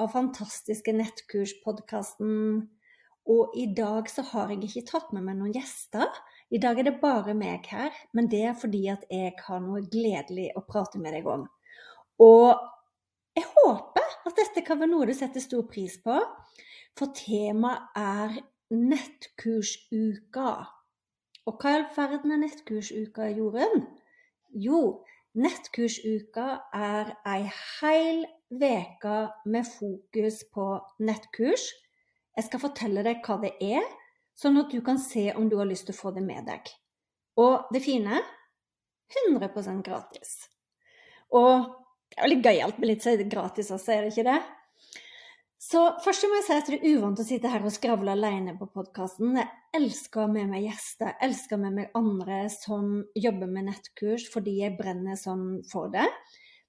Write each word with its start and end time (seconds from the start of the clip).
av 0.00 0.12
fantastiske 0.14 0.94
nettkurspodkasten. 0.96 2.34
Og 3.30 3.54
i 3.58 3.66
dag 3.76 4.08
så 4.10 4.24
har 4.32 4.50
jeg 4.50 4.64
ikke 4.66 4.86
tatt 4.88 5.12
med 5.14 5.26
meg 5.26 5.38
noen 5.38 5.54
gjester. 5.54 6.08
I 6.50 6.58
dag 6.62 6.80
er 6.80 6.88
det 6.88 7.00
bare 7.02 7.34
meg 7.36 7.68
her, 7.70 7.94
men 8.16 8.30
det 8.32 8.42
er 8.48 8.56
fordi 8.58 8.86
at 8.90 9.04
jeg 9.12 9.36
har 9.46 9.60
noe 9.62 9.84
gledelig 9.86 10.48
å 10.58 10.64
prate 10.66 10.98
med 11.02 11.14
deg 11.14 11.28
om. 11.30 11.44
Og 12.20 12.48
jeg 13.38 13.46
håper 13.52 14.16
at 14.26 14.36
dette 14.36 14.64
kan 14.66 14.80
være 14.80 14.90
noe 14.90 15.06
du 15.08 15.14
setter 15.16 15.44
stor 15.44 15.62
pris 15.70 15.94
på, 16.02 16.16
for 16.98 17.14
temaet 17.16 17.94
er 17.96 18.40
nettkursuka. 18.74 20.50
Og 21.48 21.62
hva 21.62 21.70
i 21.70 21.78
all 21.78 21.86
verden 21.94 22.34
er 22.34 22.42
nettkursuka, 22.42 23.30
Jorunn? 23.36 23.86
Jo, 24.50 25.04
nettkursuka 25.38 26.46
er 26.74 27.14
ei 27.28 27.46
heil 27.50 28.24
veka 28.50 29.30
med 29.46 29.66
fokus 29.68 30.42
på 30.52 30.66
nettkurs. 31.06 31.68
Jeg 32.36 32.46
skal 32.46 32.62
fortelle 32.62 33.04
deg 33.06 33.22
hva 33.26 33.38
det 33.42 33.52
er, 33.62 33.86
sånn 34.34 34.58
at 34.60 34.72
du 34.72 34.80
kan 34.84 34.98
se 35.02 35.28
om 35.36 35.48
du 35.50 35.58
har 35.60 35.68
lyst 35.68 35.88
til 35.88 35.96
å 35.96 36.00
få 36.00 36.14
det 36.16 36.24
med 36.24 36.46
deg. 36.48 36.70
Og 37.38 37.70
det 37.74 37.82
fine 37.84 38.22
100% 39.28 39.82
gratis. 39.86 40.34
Og 41.34 41.68
det 42.10 42.24
er 42.24 42.32
litt 42.32 42.46
gøyalt 42.46 42.78
med 42.78 42.90
litt 42.90 43.30
gratis 43.30 43.70
også, 43.70 43.92
er 43.94 44.06
det 44.06 44.14
ikke 44.14 44.26
det? 44.30 44.40
Så 45.60 45.80
først 46.00 46.24
må 46.24 46.38
jeg 46.38 46.44
si 46.46 46.54
at 46.56 46.68
det 46.72 46.78
er 46.78 46.94
uvant 46.96 47.20
å 47.20 47.24
sitte 47.26 47.50
her 47.52 47.64
og 47.68 47.72
skravle 47.74 48.14
alene 48.14 48.54
på 48.56 48.70
podkasten. 48.72 49.34
Jeg 49.36 49.50
elsker 49.76 50.30
med 50.32 50.48
meg 50.48 50.64
gjester, 50.64 51.12
elsker 51.20 51.60
med 51.60 51.76
meg 51.76 51.98
andre 51.98 52.46
som 52.54 53.02
jobber 53.12 53.50
med 53.50 53.68
nettkurs 53.68 54.24
fordi 54.32 54.56
jeg 54.62 54.78
brenner 54.78 55.20
sånn 55.20 55.60
for 55.68 55.92
det. 55.92 56.06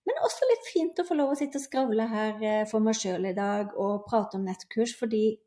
Men 0.04 0.20
også 0.28 0.50
litt 0.50 0.68
fint 0.74 1.00
å 1.00 1.08
få 1.08 1.16
lov 1.16 1.32
å 1.32 1.40
sitte 1.40 1.62
og 1.62 1.64
skravle 1.70 2.10
her 2.12 2.44
eh, 2.44 2.68
for 2.68 2.84
meg 2.84 3.00
sjøl 3.00 3.32
i 3.32 3.34
dag 3.38 3.72
og 3.80 4.04
prate 4.10 4.36
om 4.36 4.44
nettkurs, 4.50 4.98
fordi 5.00 5.40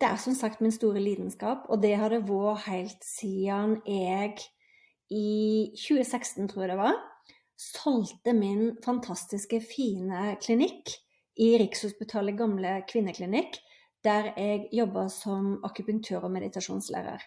det 0.00 0.12
er 0.12 0.20
som 0.20 0.36
sagt 0.36 0.60
min 0.60 0.76
store 0.76 1.00
lidenskap, 1.00 1.68
og 1.72 1.80
det 1.80 1.94
har 2.02 2.12
det 2.12 2.24
vært 2.28 2.66
helt 2.66 3.04
siden 3.06 3.78
jeg 3.88 4.42
i 5.08 5.70
2016, 5.72 6.50
tror 6.52 6.66
jeg 6.66 6.74
det 6.74 6.80
var, 6.84 6.98
solgte 7.60 8.36
min 8.36 8.74
fantastiske, 8.84 9.64
fine 9.72 10.34
klinikk 10.44 11.00
i 11.38 11.52
Rikshospitalet 11.60 12.38
gamle 12.38 12.80
kvinneklinikk, 12.88 13.58
der 14.04 14.32
jeg 14.36 14.68
jobba 14.72 15.08
som 15.12 15.58
akupunktør 15.64 16.24
og 16.26 16.32
meditasjonslærer. 16.34 17.22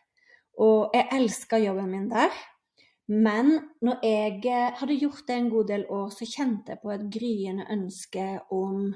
Og 0.62 0.91
jeg 0.94 1.09
elska 1.14 1.59
jobben 1.62 1.91
min 1.91 2.09
der. 2.12 2.34
Men 3.08 3.59
når 3.81 4.00
jeg 4.06 4.46
eh, 4.47 4.75
hadde 4.80 5.00
gjort 5.00 5.25
det 5.28 5.36
en 5.36 5.50
god 5.50 5.68
del 5.68 5.86
år, 5.90 6.09
så 6.09 6.25
kjente 6.25 6.72
jeg 6.72 6.80
på 6.84 6.91
et 6.94 7.09
gryende 7.12 7.66
ønske 7.72 8.28
om 8.52 8.94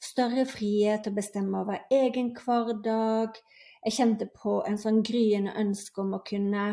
større 0.00 0.46
frihet 0.48 1.04
til 1.04 1.12
å 1.12 1.18
bestemme 1.18 1.60
over 1.60 1.82
egen 1.92 2.32
hverdag. 2.36 3.36
Jeg 3.84 3.96
kjente 3.96 4.30
på 4.32 4.62
en 4.68 4.80
sånn 4.80 5.02
gryende 5.04 5.52
ønske 5.60 6.00
om 6.00 6.16
å 6.16 6.22
kunne 6.24 6.70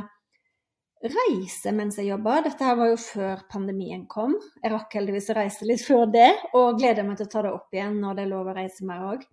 reise 1.04 1.72
mens 1.76 1.98
jeg 2.00 2.10
jobba. 2.12 2.42
Dette 2.46 2.66
her 2.66 2.78
var 2.80 2.92
jo 2.92 3.00
før 3.02 3.44
pandemien 3.52 4.06
kom. 4.10 4.36
Jeg 4.64 4.74
rakk 4.74 4.96
heldigvis 4.98 5.30
å 5.32 5.38
reise 5.38 5.68
litt 5.70 5.84
før 5.86 6.08
det, 6.12 6.30
og 6.58 6.80
gleder 6.80 7.06
meg 7.08 7.20
til 7.20 7.28
å 7.28 7.34
ta 7.34 7.44
det 7.46 7.52
opp 7.54 7.76
igjen 7.76 8.00
når 8.02 8.18
det 8.18 8.26
er 8.26 8.32
lov 8.32 8.50
å 8.50 8.56
reise 8.58 8.88
mer 8.88 9.04
òg. 9.12 9.28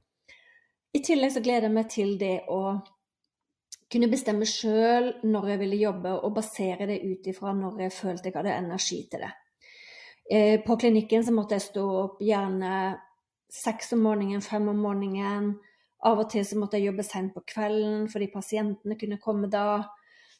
I 0.94 1.02
tillegg 1.02 1.32
så 1.34 1.42
gleder 1.42 1.68
jeg 1.68 1.74
meg 1.74 1.88
til 1.90 2.12
det 2.20 2.36
å 2.52 2.60
kunne 3.90 4.10
bestemme 4.10 4.46
sjøl 4.48 5.10
når 5.26 5.48
jeg 5.52 5.62
ville 5.62 5.80
jobbe, 5.80 6.12
og 6.26 6.36
basere 6.36 6.86
det 6.90 7.00
ut 7.02 7.26
ifra 7.30 7.54
når 7.56 7.86
jeg 7.86 7.96
følte 7.96 8.30
jeg 8.30 8.36
hadde 8.36 8.54
energi 8.58 9.00
til 9.10 9.24
det. 9.26 9.32
Eh, 10.30 10.56
på 10.64 10.76
klinikken 10.80 11.24
så 11.24 11.34
måtte 11.36 11.58
jeg 11.58 11.66
stå 11.66 11.84
opp 11.98 12.22
gjerne 12.24 12.96
seks 13.52 13.92
om 13.94 14.04
morgenen, 14.06 14.42
fem 14.42 14.68
om 14.72 14.80
morgenen. 14.80 15.52
Av 16.04 16.20
og 16.20 16.30
til 16.32 16.44
så 16.44 16.58
måtte 16.60 16.78
jeg 16.78 16.90
jobbe 16.90 17.04
sent 17.06 17.32
på 17.34 17.44
kvelden 17.48 18.08
fordi 18.12 18.28
pasientene 18.32 18.96
kunne 19.00 19.20
komme 19.22 19.48
da. 19.52 19.84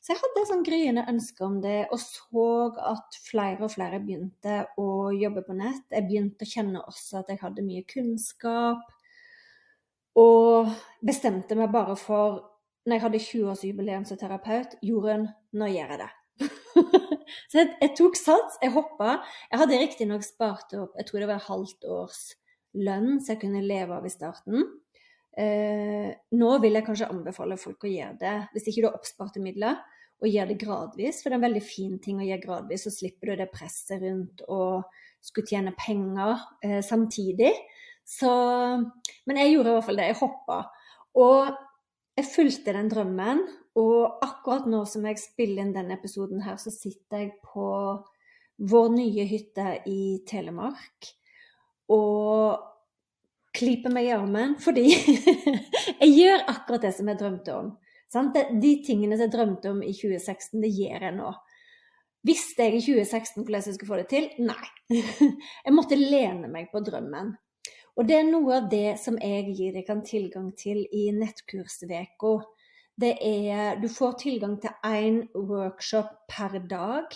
Så 0.04 0.12
jeg 0.12 0.20
hadde 0.20 0.40
sånn 0.50 0.64
gryende 0.66 1.06
ønske 1.08 1.46
om 1.46 1.54
det, 1.64 1.86
og 1.88 1.96
så 2.02 2.48
at 2.92 3.16
flere 3.24 3.64
og 3.64 3.72
flere 3.72 4.02
begynte 4.04 4.58
å 4.76 5.08
jobbe 5.16 5.40
på 5.46 5.56
nett. 5.56 5.86
Jeg 5.88 6.04
begynte 6.10 6.44
å 6.44 6.50
kjenne 6.50 6.82
også 6.84 7.22
at 7.22 7.30
jeg 7.32 7.40
hadde 7.40 7.64
mye 7.64 7.86
kunnskap. 7.88 8.82
Og 10.20 10.68
bestemte 11.00 11.56
meg 11.56 11.72
bare 11.72 11.96
for 11.96 12.42
når 12.84 12.98
jeg 12.98 13.04
hadde 13.06 13.22
20-årsjubileum 13.30 14.04
som 14.04 14.20
terapeut, 14.20 14.76
Jorunn, 14.84 15.24
nå 15.56 15.70
gjør 15.72 15.94
jeg 15.94 16.02
det. 16.02 16.10
så 17.48 17.62
jeg, 17.62 17.72
jeg, 17.80 17.92
tok 17.96 18.20
sats, 18.20 18.60
jeg 18.60 18.74
hoppa. 18.76 19.16
Jeg 19.48 19.62
hadde 19.62 19.80
riktignok 19.86 20.28
spart 20.28 20.76
opp 20.82 21.00
jeg 21.00 21.08
tror 21.08 21.24
det 21.24 21.32
var 21.32 21.48
halvt 21.48 21.88
års 21.96 22.22
lønn 22.76 23.22
så 23.22 23.32
jeg 23.32 23.44
kunne 23.46 23.64
leve 23.64 23.96
av 23.96 24.04
i 24.04 24.12
starten. 24.12 24.68
Eh, 25.34 26.12
nå 26.36 26.54
vil 26.62 26.76
jeg 26.76 26.86
kanskje 26.86 27.08
anbefale 27.10 27.56
folk 27.58 27.88
å 27.88 27.90
gjøre 27.90 28.18
det, 28.20 28.36
hvis 28.52 28.68
ikke 28.70 28.84
du 28.84 28.90
har 28.90 29.00
oppsparte 29.00 29.42
midler, 29.42 29.80
og 30.24 30.32
gjør 30.32 30.50
det 30.50 30.60
gradvis. 30.62 31.20
For 31.20 31.28
det 31.28 31.36
er 31.36 31.40
en 31.42 31.46
veldig 31.46 31.64
fin 31.64 31.98
ting 32.02 32.20
å 32.20 32.26
gjøre 32.26 32.44
gradvis, 32.44 32.86
så 32.86 32.92
slipper 32.94 33.32
du 33.32 33.42
det 33.42 33.50
presset 33.52 34.00
rundt 34.02 34.44
og 34.48 34.86
skulle 35.24 35.48
tjene 35.48 35.74
penger 35.76 36.40
eh, 36.64 36.80
samtidig. 36.84 37.52
Så 38.04 38.30
Men 39.24 39.40
jeg 39.40 39.54
gjorde 39.54 39.70
i 39.70 39.76
hvert 39.76 39.86
fall 39.86 40.00
det. 40.00 40.08
Jeg 40.10 40.20
hoppa. 40.20 40.58
Og 41.20 41.54
jeg 42.14 42.30
fulgte 42.30 42.74
den 42.76 42.90
drømmen, 42.90 43.40
og 43.80 44.20
akkurat 44.22 44.68
nå 44.70 44.84
som 44.86 45.06
jeg 45.08 45.18
spiller 45.18 45.64
inn 45.64 45.72
denne 45.74 45.96
episoden 45.96 46.44
her, 46.44 46.58
så 46.62 46.70
sitter 46.70 47.24
jeg 47.24 47.32
på 47.42 47.66
vår 48.70 48.92
nye 48.94 49.24
hytte 49.26 49.80
i 49.90 50.20
Telemark 50.28 51.08
og 51.90 52.62
klyper 53.54 53.92
meg 53.92 54.06
i 54.06 54.12
armen 54.14 54.54
fordi 54.62 54.84
jeg 56.00 56.10
gjør 56.10 56.46
akkurat 56.52 56.86
det 56.86 56.92
som 56.94 57.10
jeg 57.10 57.18
drømte 57.18 57.56
om. 57.56 57.72
Sant? 58.14 58.36
De 58.62 58.72
tingene 58.86 59.18
som 59.18 59.26
jeg 59.26 59.34
drømte 59.34 59.72
om 59.74 59.82
i 59.82 59.92
2016, 59.96 60.60
det 60.62 60.70
gjør 60.70 61.08
jeg 61.08 61.16
nå. 61.16 61.32
Visste 62.24 62.68
jeg 62.68 62.78
i 62.78 62.84
2016 62.84 63.42
hvordan 63.42 63.66
jeg 63.66 63.76
skulle 63.76 63.90
få 63.90 64.00
det 64.00 64.08
til? 64.12 64.28
Nei. 64.40 64.68
Jeg 65.66 65.74
måtte 65.74 65.98
lene 65.98 66.48
meg 66.48 66.70
på 66.72 66.80
drømmen. 66.84 67.34
Og 67.94 68.08
det 68.08 68.16
er 68.16 68.24
noe 68.26 68.56
av 68.56 68.70
det 68.72 68.96
som 68.98 69.18
jeg 69.20 69.52
gir 69.54 69.74
deg 69.76 69.90
tilgang 70.08 70.48
til 70.58 70.80
i 70.88 71.04
nettkursveka. 71.14 72.32
Det 72.96 73.12
er 73.20 73.76
Du 73.82 73.86
får 73.92 74.16
tilgang 74.24 74.56
til 74.62 74.72
én 74.82 75.20
workshop 75.34 76.24
per 76.30 76.58
dag 76.70 77.12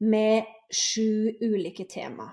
med 0.00 0.46
sju 0.70 1.34
ulike 1.42 1.84
tema. 1.90 2.30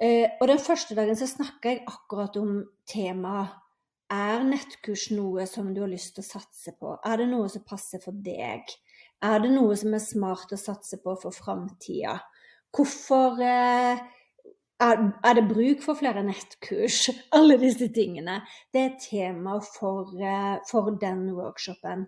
Eh, 0.00 0.28
og 0.40 0.48
den 0.48 0.58
første 0.58 0.94
dagen 0.94 1.16
så 1.16 1.28
snakker 1.28 1.70
jeg 1.70 1.84
akkurat 1.86 2.36
om 2.36 2.64
temaet 2.88 3.52
er 4.12 4.44
nettkurs 4.46 5.08
noe 5.14 5.46
som 5.50 5.72
du 5.74 5.82
har 5.82 5.90
lyst 5.90 6.14
til 6.16 6.24
å 6.24 6.28
satse 6.28 6.74
på? 6.78 6.96
Er 7.04 7.22
det 7.22 7.30
noe 7.30 7.48
som 7.52 7.64
passer 7.66 8.02
for 8.02 8.16
deg? 8.26 8.66
Er 9.24 9.40
det 9.42 9.50
noe 9.54 9.76
som 9.78 9.94
er 9.96 10.04
smart 10.04 10.52
å 10.52 10.60
satse 10.60 11.00
på 11.02 11.16
for 11.22 11.34
framtida? 11.34 12.18
Hvorfor 12.76 13.40
eh, 13.42 14.02
er, 14.82 15.34
det 15.38 15.46
bruk 15.48 15.82
for 15.84 15.98
flere 15.98 16.24
nettkurs? 16.26 17.06
Alle 17.36 17.58
disse 17.60 17.88
tingene. 17.94 18.40
Det 18.72 18.82
er 18.82 18.98
tema 19.00 19.58
for, 19.64 20.12
uh, 20.20 20.58
for 20.70 20.92
den 21.00 21.30
workshopen. 21.36 22.06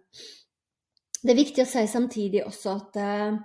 Det 1.18 1.32
er 1.32 1.40
viktig 1.40 1.64
å 1.64 1.70
si 1.70 1.86
samtidig 1.90 2.44
også 2.46 2.76
at 2.76 2.98
uh, 3.02 3.38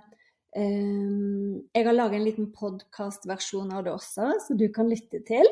jeg 0.54 1.82
har 1.88 1.96
laget 1.96 2.20
en 2.20 2.28
liten 2.28 2.52
podkastversjon 2.54 3.72
av 3.74 3.82
det 3.86 3.90
også, 3.96 4.28
så 4.44 4.54
du 4.54 4.68
kan 4.74 4.86
lytte 4.86 5.24
til. 5.26 5.48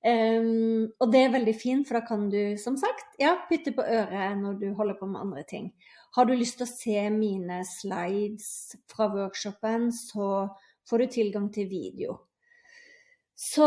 Um, 0.00 0.86
og 0.96 1.10
det 1.12 1.20
er 1.26 1.32
veldig 1.34 1.52
fint, 1.60 1.84
for 1.84 1.98
da 1.98 2.06
kan 2.08 2.28
du 2.32 2.56
som 2.60 2.78
sagt 2.80 3.18
ja, 3.20 3.34
putte 3.50 3.74
på 3.76 3.84
øret 3.84 4.38
når 4.40 4.56
du 4.62 4.70
holder 4.78 4.96
på 4.96 5.08
med 5.10 5.20
andre 5.20 5.44
ting. 5.48 5.70
Har 6.16 6.26
du 6.26 6.32
lyst 6.34 6.56
til 6.58 6.66
å 6.66 6.72
se 6.72 7.02
mine 7.12 7.60
slides 7.68 8.78
fra 8.88 9.10
workshopen, 9.12 9.90
så 9.92 10.48
får 10.88 11.02
du 11.02 11.14
tilgang 11.18 11.50
til 11.52 11.68
video. 11.70 12.16
Så 13.36 13.66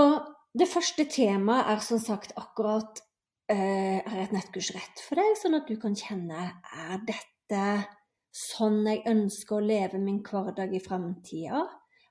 det 0.58 0.70
første 0.70 1.06
temaet 1.10 1.70
er 1.70 1.86
som 1.86 2.02
sagt 2.02 2.34
akkurat 2.38 3.04
uh, 3.54 4.00
er 4.02 4.18
et 4.26 4.34
nettkurs 4.34 4.74
rett 4.74 5.06
for 5.06 5.22
deg, 5.22 5.38
sånn 5.38 5.60
at 5.60 5.70
du 5.70 5.78
kan 5.82 5.98
kjenne 5.98 6.50
er 6.50 7.06
dette 7.06 7.64
sånn 8.34 8.82
jeg 8.90 9.06
ønsker 9.10 9.60
å 9.60 9.66
leve 9.66 10.02
min 10.02 10.24
hverdag 10.26 10.74
i 10.74 10.82
framtida? 10.82 11.62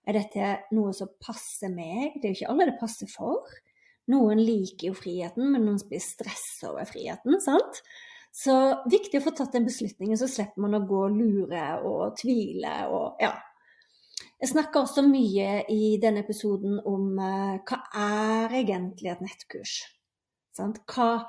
Er 0.07 0.19
dette 0.19 0.55
noe 0.75 0.95
som 0.95 1.11
passer 1.23 1.71
meg? 1.71 2.19
Det 2.19 2.29
er 2.29 2.33
jo 2.33 2.41
ikke 2.41 2.55
alle 2.55 2.71
det 2.71 2.79
passer 2.81 3.11
for. 3.11 3.51
Noen 4.11 4.41
liker 4.43 4.89
jo 4.91 4.97
friheten, 4.99 5.53
men 5.53 5.63
noen 5.67 5.79
blir 5.87 6.03
stressa 6.03 6.73
over 6.73 6.89
friheten. 6.89 7.39
sant? 7.41 7.83
Så 8.33 8.55
viktig 8.89 9.21
å 9.21 9.25
få 9.27 9.35
tatt 9.37 9.53
den 9.53 9.69
beslutningen, 9.69 10.17
så 10.17 10.27
slipper 10.31 10.65
man 10.65 10.79
å 10.79 10.87
gå 10.89 11.05
og 11.07 11.17
lure 11.19 11.65
og 11.85 12.17
tvile 12.21 12.77
og 12.89 13.21
ja. 13.23 13.35
Jeg 14.43 14.51
snakker 14.51 14.83
også 14.83 15.05
mye 15.07 15.61
i 15.71 15.99
denne 16.03 16.25
episoden 16.25 16.81
om 16.89 17.19
uh, 17.21 17.61
hva 17.69 17.79
er 17.95 18.57
egentlig 18.63 19.13
et 19.13 19.21
nettkurs? 19.23 19.75
Sant? 20.57 20.81
Hva, 20.91 21.29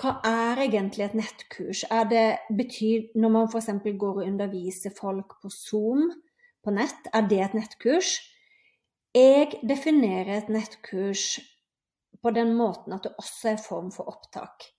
hva 0.00 0.14
er 0.24 0.62
egentlig 0.64 1.04
et 1.04 1.16
nettkurs? 1.18 1.82
Er 1.92 2.06
det 2.08 2.24
betyr 2.56 3.10
Når 3.20 3.34
man 3.34 3.50
f.eks. 3.50 3.68
går 3.84 4.22
og 4.22 4.24
underviser 4.24 4.94
folk 4.96 5.36
på 5.42 5.52
Zoom 5.52 6.06
på 6.64 6.72
nett, 6.72 7.10
er 7.12 7.28
det 7.28 7.42
et 7.44 7.58
nettkurs? 7.58 8.14
Jeg 9.14 9.60
definerer 9.62 10.38
et 10.38 10.48
nettkurs 10.50 11.36
på 12.24 12.32
den 12.32 12.54
måten 12.56 12.96
at 12.96 13.04
det 13.04 13.12
også 13.20 13.52
er 13.52 13.60
form 13.60 13.90
for 13.92 14.08
opptak. 14.08 14.70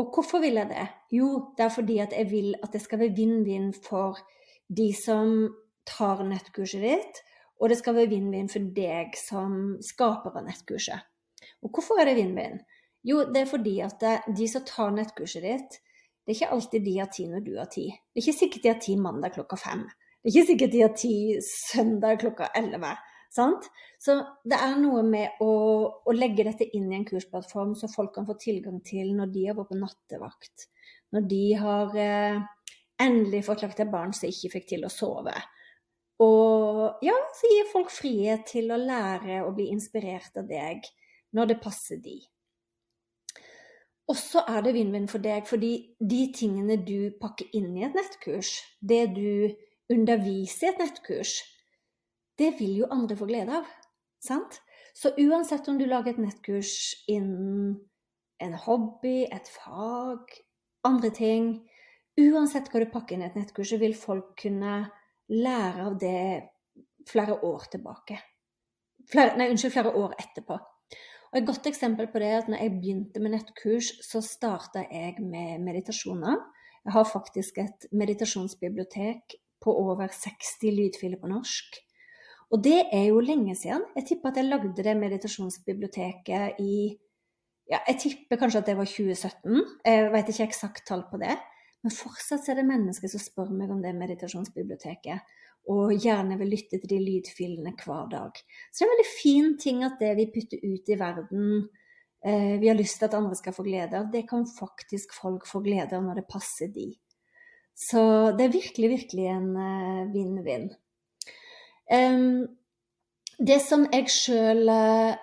Og 0.00 0.10
hvorfor 0.10 0.42
vil 0.42 0.58
jeg 0.58 0.70
det? 0.72 0.86
Jo, 1.14 1.28
det 1.54 1.68
er 1.68 1.74
fordi 1.74 2.00
at 2.02 2.14
jeg 2.16 2.26
vil 2.32 2.54
at 2.58 2.72
det 2.74 2.82
skal 2.82 2.98
være 2.98 3.14
vinn-vinn 3.14 3.70
for 3.84 4.18
de 4.66 4.88
som 4.98 5.36
tar 5.86 6.24
nettkurset 6.26 6.82
ditt, 6.82 7.20
og 7.62 7.70
det 7.70 7.78
skal 7.78 7.94
være 7.94 8.10
vinn-vinn 8.10 8.50
for 8.50 8.72
deg 8.74 9.14
som 9.18 9.76
skaper 9.84 10.34
av 10.34 10.48
nettkurset. 10.48 11.06
Og 11.62 11.70
hvorfor 11.70 12.00
er 12.02 12.10
det 12.10 12.18
vinn-vinn? 12.18 12.58
Jo, 13.06 13.22
det 13.30 13.44
er 13.44 13.50
fordi 13.50 13.78
at 13.84 14.02
de 14.26 14.46
som 14.50 14.64
tar 14.66 14.90
nettkurset 14.96 15.44
ditt, 15.44 15.78
det 16.24 16.32
er 16.32 16.38
ikke 16.38 16.54
alltid 16.56 16.86
de 16.88 16.98
har 16.98 17.10
tid 17.12 17.30
når 17.30 17.42
du 17.44 17.52
har 17.58 17.68
tid. 17.70 17.92
Det 18.10 18.18
er 18.18 18.24
ikke 18.24 18.38
sikkert 18.40 18.64
de 18.64 18.72
har 18.72 18.80
tid 18.80 19.00
mandag 19.04 19.34
klokka 19.36 19.58
fem. 19.60 19.82
Det 20.24 20.30
er 20.30 20.32
ikke 20.32 20.50
sikkert 20.50 20.72
de 20.72 20.80
har 20.80 20.94
tid 20.96 21.42
søndag 21.44 22.22
klokka 22.22 22.48
elleve. 22.56 22.94
Sant? 23.34 23.66
Så 23.98 24.14
det 24.46 24.58
er 24.62 24.76
noe 24.78 25.02
med 25.06 25.40
å, 25.42 25.52
å, 26.06 26.14
legge 26.14 26.46
dette 26.46 26.68
inn 26.76 26.92
i 26.92 26.98
en 27.00 27.06
kursplattform, 27.08 27.72
så 27.74 27.90
folk 27.90 28.12
kan 28.14 28.28
få 28.28 28.36
tilgang 28.38 28.78
til 28.86 29.10
når 29.16 29.32
de 29.34 29.48
har 29.48 29.56
vært 29.58 29.72
på 29.72 29.78
nattevakt. 29.80 30.68
Når 31.14 31.26
de 31.32 31.42
har 31.58 31.96
eh, 31.98 32.44
endelig 33.02 33.42
fått 33.48 33.64
lagt 33.66 33.82
et 33.82 33.90
barn 33.90 34.14
som 34.14 34.30
ikke 34.30 34.52
fikk 34.52 34.68
til 34.74 34.86
å 34.86 34.92
sove. 34.92 35.34
Og 36.22 37.02
ja, 37.02 37.16
så 37.34 37.50
gir 37.50 37.72
folk 37.72 37.90
frihet 37.90 38.46
til 38.52 38.70
å 38.70 38.78
lære 38.78 39.40
og 39.42 39.56
bli 39.56 39.66
inspirert 39.72 40.38
av 40.38 40.46
deg 40.46 40.86
når 41.34 41.50
det 41.50 41.58
passer 41.64 41.98
de. 42.02 42.20
Og 44.10 44.18
så 44.20 44.44
er 44.46 44.62
det 44.62 44.74
vinn-vinn 44.76 45.08
for 45.10 45.24
deg, 45.24 45.46
fordi 45.48 45.72
de 45.98 46.20
tingene 46.36 46.76
du 46.86 47.10
pakker 47.18 47.48
inn 47.56 47.72
i 47.78 47.86
et 47.86 47.96
nettkurs, 47.96 48.58
det 48.78 49.08
du 49.16 49.48
underviser 49.90 50.68
i 50.68 50.70
et 50.70 50.82
nettkurs, 50.84 51.38
det 52.38 52.54
vil 52.58 52.78
jo 52.82 52.90
andre 52.90 53.16
få 53.16 53.28
glede 53.30 53.60
av. 53.60 53.68
Sant? 54.22 54.60
Så 54.94 55.12
uansett 55.18 55.68
om 55.68 55.78
du 55.78 55.86
lager 55.86 56.14
et 56.14 56.22
nettkurs 56.22 56.94
innen 57.10 57.74
en 58.42 58.54
hobby, 58.66 59.24
et 59.30 59.48
fag, 59.48 60.30
andre 60.84 61.10
ting 61.14 61.54
Uansett 62.14 62.68
hva 62.70 62.78
du 62.78 62.86
pakker 62.92 63.16
inn 63.16 63.24
i 63.24 63.26
et 63.26 63.34
nettkurs, 63.34 63.72
så 63.72 63.78
vil 63.80 63.96
folk 63.98 64.36
kunne 64.38 64.84
lære 65.34 65.86
av 65.88 65.96
det 65.98 66.20
flere 67.10 67.40
år 67.42 67.64
tilbake. 67.72 68.20
Flere, 69.10 69.34
nei, 69.40 69.48
unnskyld, 69.50 69.74
flere 69.74 69.92
år 69.98 70.14
etterpå. 70.22 70.60
Og 71.32 71.40
Et 71.40 71.46
godt 71.48 71.66
eksempel 71.66 72.06
på 72.12 72.22
det 72.22 72.28
er 72.30 72.36
at 72.38 72.50
når 72.52 72.62
jeg 72.62 72.74
begynte 72.76 73.22
med 73.22 73.34
nettkurs, 73.34 73.88
så 74.06 74.22
starta 74.22 74.84
jeg 74.86 75.16
med 75.18 75.64
meditasjoner. 75.66 76.38
Jeg 76.84 76.94
har 76.94 77.10
faktisk 77.10 77.58
et 77.58 77.88
meditasjonsbibliotek 77.90 79.34
på 79.64 79.74
over 79.74 80.06
60 80.06 80.70
lydfiler 80.70 81.18
på 81.18 81.32
norsk. 81.32 81.80
Og 82.54 82.60
det 82.62 82.84
er 82.94 83.08
jo 83.08 83.22
lenge 83.24 83.56
siden. 83.58 83.82
Jeg 83.96 84.06
tipper 84.06 84.30
at 84.30 84.36
jeg 84.38 84.46
lagde 84.46 84.84
det 84.86 84.94
meditasjonsbiblioteket 85.00 86.60
i 86.62 86.74
ja, 87.66 87.80
Jeg 87.88 87.96
tipper 87.98 88.38
kanskje 88.38 88.60
at 88.60 88.68
det 88.68 88.76
var 88.78 88.86
2017. 88.86 89.62
Jeg 89.88 90.10
vet 90.12 90.30
ikke 90.30 90.46
eksakt 90.46 90.84
tall 90.86 91.02
på 91.10 91.18
det. 91.18 91.34
Men 91.82 91.92
fortsatt 91.92 92.46
er 92.48 92.60
det 92.60 92.66
mennesker 92.68 93.10
som 93.10 93.20
spør 93.20 93.50
meg 93.52 93.72
om 93.72 93.80
det 93.82 93.94
meditasjonsbiblioteket. 93.96 95.34
Og 95.72 95.96
gjerne 95.96 96.36
vil 96.38 96.52
lytte 96.52 96.78
til 96.78 96.92
de 96.92 97.00
lydfilene 97.00 97.72
hver 97.80 98.06
dag. 98.12 98.38
Så 98.70 98.78
det 98.78 98.84
er 98.84 98.90
en 98.90 98.94
veldig 98.94 99.10
fin 99.10 99.50
ting 99.58 99.82
at 99.84 99.98
det 100.00 100.12
vi 100.20 100.30
putter 100.36 100.60
ut 100.62 100.92
i 100.92 100.98
verden, 101.00 101.48
eh, 102.24 102.54
vi 102.60 102.68
har 102.68 102.78
lyst 102.78 103.00
til 103.00 103.08
at 103.08 103.16
andre 103.16 103.34
skal 103.40 103.56
få 103.56 103.64
glede 103.64 103.96
av, 103.96 104.10
det 104.12 104.26
kan 104.28 104.44
faktisk 104.44 105.16
folk 105.16 105.48
få 105.48 105.64
glede 105.64 105.96
av 105.96 106.04
når 106.04 106.20
det 106.20 106.28
passer 106.28 106.68
de. 106.68 106.90
Så 107.74 108.04
det 108.36 108.44
er 108.44 108.56
virkelig, 108.60 108.92
virkelig 108.92 109.28
en 109.32 109.52
eh, 109.56 110.02
vinn-vinn. 110.12 110.68
Um, 110.68 110.83
det 111.88 113.60
som 113.60 113.84
jeg 113.92 114.08
sjøl 114.12 114.70
uh, 114.70 115.14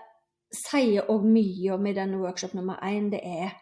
sier 0.51 1.09
òg 1.09 1.25
mye 1.25 1.73
om 1.73 1.87
i 1.87 1.95
denne 1.95 2.19
workshop 2.21 2.53
nummer 2.57 2.79
én, 2.85 3.09
det 3.13 3.21
er 3.23 3.55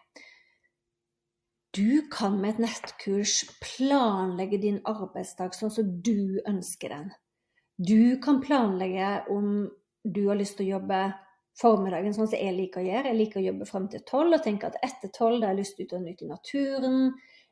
du 1.70 2.02
kan 2.10 2.40
med 2.40 2.56
et 2.56 2.64
nettkurs 2.64 3.44
planlegge 3.62 4.58
din 4.58 4.80
arbeidsdag 4.90 5.54
sånn 5.54 5.70
som 5.70 5.90
du 6.02 6.40
ønsker 6.48 6.90
den. 6.90 7.12
Du 7.78 8.18
kan 8.22 8.40
planlegge 8.42 9.10
om 9.30 9.68
du 10.02 10.24
har 10.26 10.38
lyst 10.40 10.58
til 10.58 10.66
å 10.66 10.72
jobbe 10.80 10.98
formiddagen 11.60 12.16
sånn 12.16 12.26
som 12.26 12.42
jeg 12.42 12.56
liker 12.56 12.82
å 12.82 12.88
gjøre. 12.88 13.12
Jeg 13.12 13.20
liker 13.20 13.40
å 13.40 13.44
jobbe 13.44 13.68
frem 13.68 13.86
til 13.92 14.02
tolv 14.08 14.34
og 14.34 14.42
tenker 14.42 14.72
at 14.72 14.82
etter 14.82 15.12
tolv 15.14 15.44
har 15.44 15.54
jeg 15.54 15.60
lyst 15.62 15.78
til 15.78 15.94
å 15.94 16.02
nyte 16.02 16.26
i 16.26 16.32
naturen. 16.32 17.00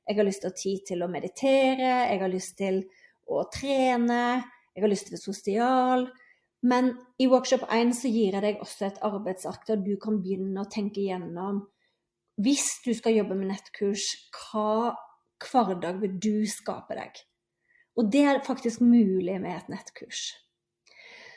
Jeg 0.09 0.19
har 0.19 0.27
lyst 0.27 0.43
til 0.43 0.51
å 0.51 0.55
ha 0.55 0.63
tid 0.65 0.85
til 0.91 1.05
å 1.05 1.11
meditere. 1.13 1.95
Jeg 2.11 2.23
har 2.25 2.33
lyst 2.33 2.57
til 2.59 2.83
å 3.29 3.45
trene 3.55 4.21
jeg 4.79 4.87
har 4.87 4.93
lyst 4.93 5.09
til 5.09 5.17
å 5.17 5.19
være 5.19 5.27
sosial. 5.27 6.05
Men 6.63 6.93
i 7.19 7.27
workshop 7.31 7.67
1 7.71 7.93
så 7.99 8.11
gir 8.11 8.35
jeg 8.35 8.43
deg 8.43 8.63
også 8.63 8.89
et 8.89 9.03
arbeidsark 9.07 9.67
der 9.67 9.83
du 9.83 9.97
kan 10.03 10.19
begynne 10.23 10.63
å 10.63 10.71
tenke 10.71 11.03
igjennom 11.03 11.67
Hvis 12.39 12.67
du 12.85 12.93
skal 12.95 13.17
jobbe 13.17 13.35
med 13.35 13.51
nettkurs, 13.51 14.05
hva 14.31 14.95
hverdag 15.43 15.99
vil 16.03 16.19
du 16.23 16.47
skape 16.47 16.95
deg? 16.95 17.19
Og 17.99 18.11
det 18.15 18.23
er 18.31 18.45
faktisk 18.47 18.83
mulig 18.87 19.41
med 19.43 19.57
et 19.57 19.73
nettkurs. 19.73 20.21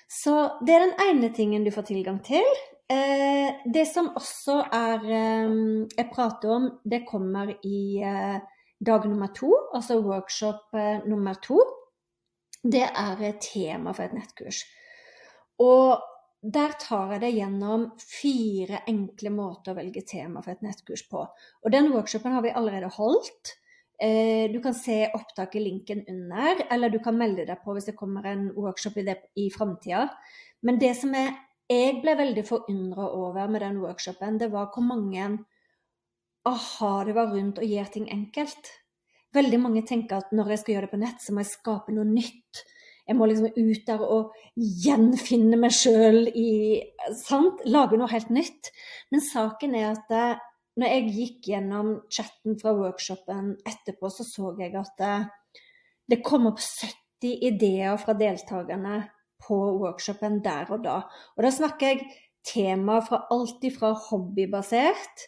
Så 0.05 0.35
det 0.61 0.75
er 0.75 0.85
den 0.85 0.99
ene 1.07 1.31
tingen 1.33 1.65
du 1.65 1.71
får 1.73 1.89
tilgang 1.89 2.19
til. 2.21 2.45
Eh, 2.91 3.49
det 3.65 3.87
som 3.89 4.11
også 4.13 4.59
er 4.69 5.05
eh, 5.09 5.53
jeg 5.97 6.09
prater 6.13 6.53
om, 6.53 6.69
det 6.85 7.01
kommer 7.09 7.49
i 7.65 7.97
eh, 8.05 8.37
dag 8.77 9.09
nummer 9.09 9.33
to, 9.33 9.49
altså 9.73 9.97
workshop 10.05 10.77
nummer 11.05 11.37
to 11.41 11.57
det 12.63 12.85
er 12.85 13.21
et 13.25 13.41
tema 13.41 13.93
for 13.95 14.05
et 14.05 14.15
nettkurs. 14.15 14.63
Og 15.61 16.01
der 16.41 16.73
tar 16.81 17.13
jeg 17.13 17.21
deg 17.21 17.37
gjennom 17.37 17.87
fire 18.01 18.81
enkle 18.89 19.31
måter 19.33 19.73
å 19.73 19.77
velge 19.77 20.01
tema 20.09 20.41
for 20.41 20.55
et 20.55 20.63
nettkurs 20.65 21.03
på. 21.09 21.21
Og 21.61 21.73
den 21.73 21.91
workshopen 21.93 22.33
har 22.33 22.45
vi 22.45 22.53
allerede 22.53 22.89
holdt. 22.95 23.57
Eh, 24.01 24.49
du 24.49 24.57
kan 24.63 24.73
se 24.73 25.03
opptaket 25.13 25.59
i 25.59 25.63
linken 25.67 26.01
under, 26.09 26.63
eller 26.73 26.89
du 26.89 26.97
kan 27.03 27.17
melde 27.17 27.45
deg 27.45 27.61
på 27.61 27.75
hvis 27.75 27.91
det 27.91 27.97
kommer 27.99 28.25
en 28.25 28.47
workshop 28.57 28.97
i 28.97 29.05
det 29.05 29.17
i 29.37 29.51
framtida. 29.53 30.07
Men 30.65 30.81
det 30.81 30.95
som 30.97 31.13
jeg, 31.13 31.35
jeg 31.69 31.99
ble 32.01 32.17
veldig 32.17 32.45
forundra 32.47 33.11
over 33.13 33.49
med 33.49 33.61
den 33.61 33.77
workshopen, 33.83 34.41
det 34.41 34.49
var 34.53 34.71
hvor 34.73 34.85
mange 34.85 35.29
aha 36.49 36.93
det 37.05 37.13
var 37.13 37.29
rundt 37.29 37.61
å 37.61 37.67
gjøre 37.67 37.93
ting 37.93 38.09
enkelt. 38.09 38.71
Veldig 39.35 39.59
mange 39.63 39.85
tenker 39.87 40.19
at 40.19 40.31
når 40.35 40.53
jeg 40.53 40.61
skal 40.61 40.75
gjøre 40.75 40.87
det 40.87 40.93
på 40.93 41.01
nett, 41.01 41.23
så 41.23 41.33
må 41.33 41.43
jeg 41.43 41.53
skape 41.53 41.95
noe 41.95 42.07
nytt. 42.07 42.63
Jeg 43.07 43.17
må 43.17 43.27
liksom 43.27 43.51
ut 43.55 43.85
der 43.87 44.01
og 44.05 44.33
gjenfinne 44.55 45.57
meg 45.59 45.73
sjøl 45.75 46.25
i 46.37 46.51
sant? 47.23 47.63
Lage 47.67 47.99
noe 47.99 48.11
helt 48.11 48.31
nytt. 48.33 48.71
Men 49.11 49.23
saken 49.25 49.75
er 49.79 49.89
at 49.93 50.13
eh, 50.15 50.41
når 50.79 50.93
jeg 50.95 51.13
gikk 51.15 51.49
gjennom 51.51 51.93
chatten 52.13 52.59
fra 52.61 52.73
workshopen 52.77 53.55
etterpå, 53.67 54.11
så 54.13 54.27
så 54.27 54.53
jeg 54.59 54.75
at 54.79 55.03
eh, 55.07 55.25
det 56.11 56.21
kom 56.27 56.47
opp 56.51 56.61
70 56.61 57.47
ideer 57.51 57.97
fra 58.01 58.15
deltakerne 58.17 59.01
på 59.41 59.57
workshopen 59.81 60.39
der 60.45 60.69
og 60.71 60.83
da. 60.85 61.01
Og 61.37 61.45
da 61.45 61.51
snakker 61.55 61.93
jeg 61.93 62.07
tema 62.47 62.99
fra 63.05 63.25
alt 63.33 63.63
ifra 63.67 63.93
hobbybasert 64.09 65.27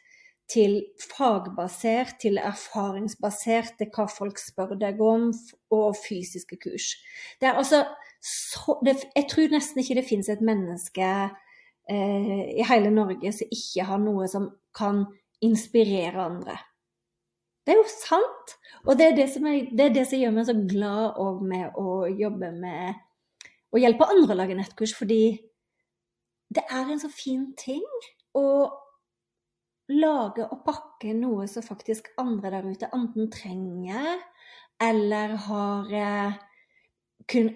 til 0.52 0.82
fagbasert, 1.00 2.18
til 2.22 2.38
erfaringsbasert, 2.38 3.78
til 3.80 3.90
hva 3.96 4.08
folk 4.12 4.42
spør 4.42 4.76
deg 4.80 5.00
om, 5.02 5.32
og 5.74 5.96
fysiske 5.98 6.60
kurs. 6.62 6.94
Det 7.42 7.50
er 7.50 7.60
altså 7.60 7.86
så, 8.24 8.78
det, 8.86 9.00
Jeg 9.16 9.28
tror 9.32 9.52
nesten 9.52 9.82
ikke 9.82 9.98
det 10.00 10.08
finnes 10.08 10.30
et 10.30 10.44
menneske 10.44 11.08
eh, 11.90 12.44
i 12.60 12.68
hele 12.68 12.92
Norge 12.92 13.34
som 13.36 13.52
ikke 13.52 13.88
har 13.88 14.00
noe 14.04 14.28
som 14.32 14.52
kan 14.76 15.06
inspirere 15.44 16.24
andre. 16.24 16.60
Det 17.64 17.74
er 17.74 17.80
jo 17.80 17.88
sant! 17.88 18.54
Og 18.84 19.00
det 19.00 19.08
er 19.08 19.18
det 19.18 19.30
som, 19.32 19.48
er, 19.48 19.68
det, 19.72 19.86
er 19.86 19.96
det 19.96 20.06
som 20.08 20.20
gjør 20.20 20.36
meg 20.36 20.48
så 20.48 20.56
glad 20.56 21.44
med 21.48 21.80
å 21.80 22.04
jobbe 22.12 22.52
med 22.56 23.02
å 23.74 23.82
hjelpe 23.82 24.08
andre 24.12 24.36
å 24.36 24.38
lage 24.38 24.58
nettkurs, 24.58 24.94
fordi 24.96 25.24
det 26.54 26.64
er 26.70 26.92
en 26.92 27.02
så 27.02 27.10
fin 27.10 27.48
ting 27.58 27.86
å 28.38 28.46
lage 30.00 30.46
og 30.46 30.64
pakke 30.66 31.14
noe 31.18 31.48
som 31.52 31.66
faktisk 31.66 32.10
andre 32.22 32.52
der 32.56 32.70
ute 32.70 32.90
enten 32.96 33.30
trenger 33.34 34.18
eller 34.84 35.36
har 35.48 35.94
eh, 35.94 36.34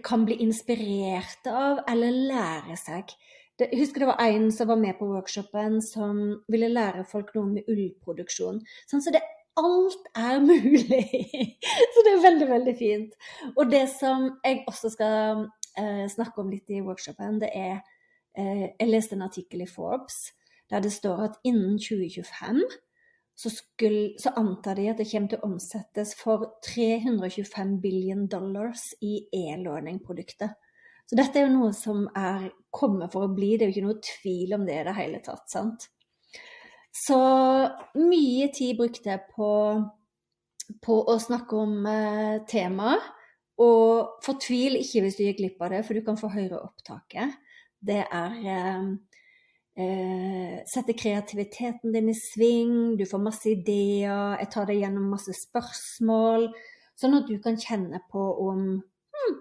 kan 0.04 0.26
bli 0.26 0.38
inspirert 0.44 1.48
av 1.52 1.82
eller 1.90 2.14
lære 2.32 2.78
seg. 2.80 3.12
Det, 3.58 3.72
jeg 3.72 3.82
husker 3.82 4.04
det 4.04 4.12
var 4.12 4.22
en 4.22 4.52
som 4.54 4.70
var 4.70 4.80
med 4.80 4.98
på 5.00 5.08
workshopen 5.10 5.82
som 5.82 6.22
ville 6.52 6.70
lære 6.70 7.08
folk 7.10 7.34
noe 7.36 7.58
med 7.58 7.68
ullproduksjon. 7.72 8.62
Sånn, 8.90 9.04
så 9.04 9.14
det, 9.14 9.24
alt 9.58 10.10
er 10.16 10.40
mulig! 10.44 11.04
så 11.94 12.06
det 12.06 12.14
er 12.14 12.24
veldig, 12.24 12.50
veldig 12.54 12.76
fint. 12.78 13.16
Og 13.56 13.72
det 13.72 13.88
som 13.96 14.30
jeg 14.46 14.62
også 14.70 14.94
skal 14.94 15.48
eh, 15.80 16.06
snakke 16.14 16.44
om 16.44 16.52
litt 16.54 16.70
i 16.70 16.84
workshopen, 16.86 17.42
det 17.42 17.52
er 17.56 17.80
eh, 18.38 18.70
Jeg 18.78 18.92
leste 18.92 19.18
en 19.18 19.26
artikkel 19.26 19.66
i 19.66 19.70
Forbes 19.70 20.28
der 20.70 20.84
det 20.84 20.92
står 20.94 21.24
at 21.30 21.40
innen 21.48 21.78
2025 21.80 22.62
så, 23.38 23.50
skulle, 23.54 24.16
så, 24.20 24.32
antar 24.36 24.80
de 24.80 24.88
at 24.90 24.98
det 24.98 25.10
kommer 25.12 25.30
til 25.30 25.42
å 25.42 25.50
omsettes 25.52 26.16
for 26.18 26.46
325 26.66 27.76
billion 27.82 28.26
dollars 28.28 28.90
i 29.06 29.20
e-learning-produktet. 29.30 30.56
Så 31.08 31.16
dette 31.16 31.40
er 31.40 31.46
jo 31.46 31.54
noe 31.54 31.76
som 31.78 32.08
er 32.18 32.50
kommet 32.74 33.14
for 33.14 33.28
å 33.28 33.36
bli, 33.36 33.54
det 33.56 33.68
er 33.68 33.70
jo 33.70 33.76
ikke 33.76 33.86
noe 33.86 34.02
tvil 34.04 34.58
om 34.58 34.66
det 34.68 34.80
i 34.82 34.88
det 34.90 34.96
hele 34.98 35.22
tatt. 35.24 35.46
sant? 35.54 35.86
Så 36.98 37.20
mye 38.02 38.50
tid 38.56 38.80
brukte 38.80 39.14
jeg 39.14 39.28
på, 39.36 39.52
på 40.84 40.98
å 41.06 41.20
snakke 41.22 41.62
om 41.62 41.86
eh, 41.92 42.40
temaet. 42.50 43.14
Og 43.62 44.20
fortvil 44.22 44.78
ikke 44.78 45.02
hvis 45.02 45.16
du 45.18 45.24
gikk 45.24 45.40
glipp 45.40 45.62
av 45.66 45.72
det, 45.74 45.86
for 45.86 45.98
du 45.98 46.04
kan 46.06 46.18
få 46.20 46.30
høre 46.30 46.60
opptaket. 46.62 47.38
Det 47.82 48.04
er 48.04 48.36
eh, 48.42 48.90
Eh, 49.78 50.64
setter 50.66 50.94
kreativiteten 50.98 51.92
din 51.94 52.10
i 52.10 52.14
sving, 52.18 52.96
du 52.98 53.04
får 53.06 53.22
masse 53.22 53.52
ideer, 53.52 54.40
jeg 54.42 54.50
tar 54.50 54.66
deg 54.66 54.80
gjennom 54.82 55.12
masse 55.14 55.36
spørsmål. 55.38 56.48
Sånn 56.98 57.14
at 57.20 57.28
du 57.30 57.36
kan 57.44 57.60
kjenne 57.62 58.00
på 58.10 58.24
om 58.48 58.64
hm, 58.82 59.36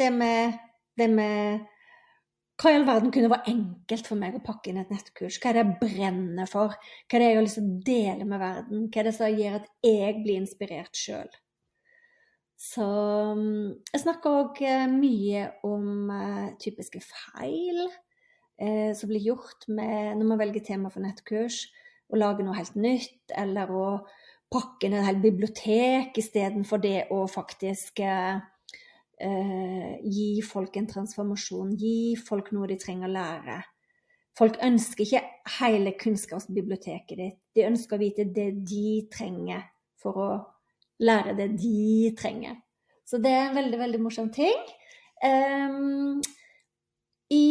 det, 0.00 0.08
med, 0.16 0.54
det 0.96 1.08
med 1.12 1.68
Hva 2.62 2.70
i 2.72 2.78
all 2.78 2.86
verden 2.88 3.12
kunne 3.12 3.28
være 3.32 3.52
enkelt 3.52 4.08
for 4.08 4.16
meg 4.16 4.38
å 4.38 4.40
pakke 4.46 4.70
inn 4.70 4.80
et 4.80 4.92
nettkurs? 4.94 5.36
Hva 5.42 5.50
er 5.50 5.58
det 5.58 5.64
jeg 5.64 5.76
brenner 5.82 6.48
for? 6.48 6.72
Hva 7.04 7.18
er 7.18 7.24
det 7.24 7.28
jeg 7.28 7.36
har 7.36 7.44
lyst 7.44 7.58
til 7.58 7.66
å 7.66 7.80
dele 7.88 8.28
med 8.30 8.40
verden? 8.40 8.86
Hva 8.86 9.02
er 9.02 9.08
det 9.08 9.14
som 9.18 9.40
gjør 9.42 9.58
at 9.58 9.66
jeg 9.84 10.14
blir 10.22 10.38
inspirert 10.38 10.96
sjøl? 10.96 11.28
Så 12.62 12.86
hm, 13.36 13.76
jeg 13.92 14.04
snakker 14.06 14.38
òg 14.38 14.64
eh, 14.64 14.88
mye 14.88 15.44
om 15.68 16.08
uh, 16.08 16.48
typiske 16.62 17.04
feil 17.04 17.84
eh, 18.62 18.92
som 18.96 19.10
blir 19.10 19.26
gjort 19.32 19.66
med, 19.68 20.14
når 20.18 20.28
man 20.28 20.40
velger 20.40 20.64
tema 20.72 20.92
for 20.92 21.04
nettkurs. 21.04 21.64
Å 22.12 22.20
lage 22.20 22.44
noe 22.44 22.56
helt 22.58 22.76
nytt, 22.78 23.32
eller 23.34 23.70
å 23.72 23.86
pakke 24.52 24.90
ned 24.90 25.00
et 25.00 25.08
helt 25.08 25.22
bibliotek 25.24 26.18
istedenfor 26.20 26.82
det 26.82 27.06
å 27.14 27.22
faktisk 27.30 28.02
eh, 28.04 28.40
gi 30.02 30.30
folk 30.44 30.76
en 30.76 30.88
transformasjon. 30.90 31.76
Gi 31.80 32.16
folk 32.20 32.52
noe 32.54 32.70
de 32.70 32.78
trenger 32.80 33.08
å 33.08 33.14
lære. 33.16 33.60
Folk 34.38 34.56
ønsker 34.64 35.04
ikke 35.04 35.22
hele 35.58 35.92
kunnskapsbiblioteket 36.00 37.18
ditt. 37.18 37.38
De 37.52 37.66
ønsker 37.68 37.98
å 37.98 38.00
vite 38.00 38.24
det 38.32 38.48
de 38.64 39.02
trenger 39.12 39.66
for 40.00 40.20
å 40.20 40.30
lære 41.04 41.34
det 41.36 41.50
de 41.60 42.12
trenger. 42.16 42.56
Så 43.04 43.20
det 43.20 43.32
er 43.34 43.50
en 43.50 43.58
veldig, 43.58 43.78
veldig 43.80 44.00
morsom 44.00 44.30
ting. 44.32 44.56
Um, 45.22 46.22
I 47.28 47.44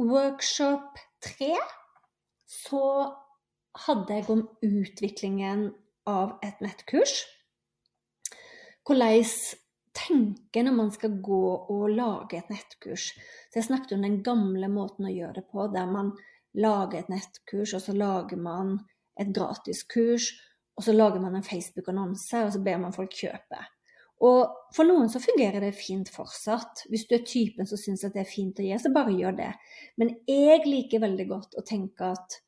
workshop 0.00 1.00
tre 1.24 1.56
så 2.48 2.84
hadde 3.86 4.18
jeg 4.18 4.28
om 4.32 4.46
utviklingen 4.62 5.70
av 6.08 6.38
et 6.44 6.60
nettkurs. 6.64 7.22
Hvordan 8.82 9.22
tenke 9.96 10.62
når 10.64 10.76
man 10.76 10.90
skal 10.92 11.18
gå 11.24 11.42
og 11.72 11.84
lage 11.92 12.38
et 12.38 12.50
nettkurs. 12.52 13.10
Så 13.50 13.60
jeg 13.60 13.68
snakket 13.68 13.96
om 13.96 14.06
den 14.06 14.20
gamle 14.24 14.70
måten 14.72 15.08
å 15.08 15.12
gjøre 15.12 15.40
det 15.40 15.44
på, 15.52 15.66
der 15.72 15.90
man 15.90 16.12
lager 16.56 17.00
et 17.00 17.12
nettkurs, 17.12 17.74
og 17.76 17.84
så 17.84 17.94
lager 17.96 18.40
man 18.40 18.78
et 19.20 19.32
gratiskurs, 19.34 20.30
og 20.76 20.86
så 20.86 20.94
lager 20.96 21.20
man 21.20 21.36
en 21.36 21.46
Facebook-annonse, 21.46 22.46
og 22.46 22.52
så 22.54 22.62
ber 22.64 22.80
man 22.80 22.96
folk 22.96 23.12
kjøpe. 23.16 23.60
Og 24.22 24.74
for 24.74 24.86
noen 24.86 25.10
så 25.10 25.18
fungerer 25.22 25.64
det 25.64 25.74
fint 25.74 26.10
fortsatt. 26.12 26.84
Hvis 26.90 27.08
du 27.10 27.16
er 27.16 27.24
typen 27.26 27.66
som 27.66 27.80
syns 27.80 28.04
det 28.06 28.22
er 28.22 28.28
fint 28.28 28.60
å 28.62 28.66
gi, 28.66 28.76
så 28.78 28.92
bare 28.94 29.14
gjør 29.16 29.34
det. 29.40 29.50
Men 29.98 30.14
jeg 30.30 30.62
liker 30.68 31.02
veldig 31.02 31.26
godt 31.30 31.58
å 31.58 31.64
tenke 31.66 32.12
at 32.14 32.38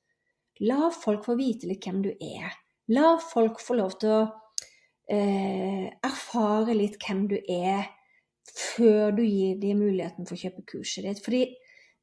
la 0.62 0.92
folk 0.94 1.26
få 1.26 1.34
vite 1.38 1.66
litt 1.66 1.82
hvem 1.82 2.00
du 2.04 2.12
er. 2.14 2.54
La 2.94 3.16
folk 3.18 3.58
få 3.64 3.78
lov 3.80 3.96
til 3.98 4.12
å 4.14 4.22
eh, 5.10 5.90
erfare 6.04 6.76
litt 6.78 6.98
hvem 7.02 7.26
du 7.32 7.38
er, 7.40 7.88
før 8.54 9.16
du 9.16 9.24
gir 9.24 9.56
dem 9.58 9.80
muligheten 9.82 10.28
for 10.28 10.36
å 10.36 10.42
kjøpe 10.44 10.66
kurset 10.68 11.08
ditt. 11.08 11.22
Fordi 11.24 11.42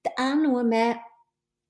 det 0.03 0.13
er 0.19 0.35
noe 0.41 0.65
med 0.67 1.07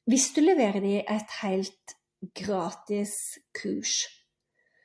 Hvis 0.10 0.32
du 0.34 0.40
leverer 0.42 0.82
dem 0.82 1.04
et 1.06 1.34
helt 1.44 1.92
gratis 2.34 3.38
kurs, 3.54 4.08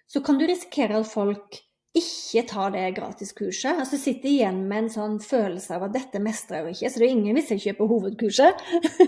så 0.07 0.21
kan 0.21 0.37
du 0.37 0.45
risikere 0.45 0.99
at 1.01 1.09
folk 1.09 1.57
ikke 1.97 2.43
tar 2.51 2.75
det 2.75 2.85
gratiskurset. 2.99 3.81
Altså 3.81 3.99
sitter 4.01 4.29
igjen 4.31 4.63
med 4.69 4.85
en 4.85 4.93
sånn 4.93 5.17
følelse 5.25 5.77
av 5.77 5.87
at 5.89 5.97
dette 5.97 6.21
mestrer 6.23 6.67
jeg 6.69 6.77
ikke, 6.77 6.93
så 6.93 7.01
det 7.01 7.09
er 7.09 7.17
ingen 7.17 7.39
hvis 7.39 7.51
jeg 7.55 7.65
kjøper 7.65 7.91
hovedkurset. 7.93 8.63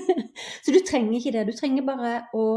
så 0.65 0.75
du 0.75 0.81
trenger 0.87 1.19
ikke 1.19 1.35
det. 1.37 1.47
Du 1.49 1.57
trenger 1.59 1.87
bare 1.87 2.13
å 2.37 2.49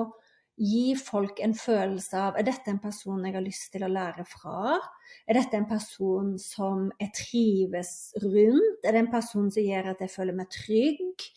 gi 0.62 0.94
folk 1.00 1.40
en 1.42 1.54
følelse 1.58 2.20
av 2.20 2.38
er 2.38 2.46
dette 2.46 2.70
en 2.70 2.82
person 2.82 3.24
jeg 3.26 3.34
har 3.34 3.44
lyst 3.44 3.72
til 3.74 3.86
å 3.86 3.92
lære 3.92 4.26
fra? 4.30 4.78
Er 5.26 5.40
dette 5.40 5.58
en 5.58 5.68
person 5.70 6.36
som 6.42 6.90
jeg 7.00 7.14
trives 7.18 7.94
rundt? 8.22 8.84
Er 8.86 8.94
det 8.94 9.06
en 9.06 9.14
person 9.14 9.50
som 9.52 9.66
gjør 9.66 9.94
at 9.94 10.04
jeg 10.04 10.14
føler 10.14 10.38
meg 10.38 10.52
trygg? 10.54 11.28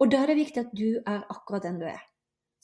Og 0.00 0.12
da 0.12 0.22
er 0.22 0.32
det 0.32 0.40
viktig 0.40 0.64
at 0.64 0.76
du 0.76 0.88
er 1.04 1.26
akkurat 1.28 1.66
den 1.66 1.80
du 1.82 1.86
er. 1.90 2.00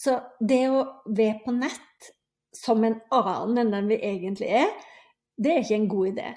Så 0.01 0.19
det 0.41 0.65
å 0.73 0.85
være 1.09 1.41
på 1.45 1.55
nett 1.57 2.13
som 2.57 2.85
en 2.85 2.99
annen 3.13 3.61
enn 3.61 3.75
den 3.75 3.91
vi 3.93 4.01
egentlig 4.01 4.49
er, 4.63 4.71
det 5.37 5.53
er 5.53 5.63
ikke 5.63 5.79
en 5.81 5.89
god 5.89 6.13
idé. 6.13 6.29